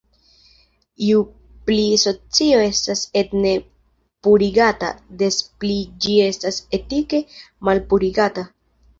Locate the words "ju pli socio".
1.07-2.61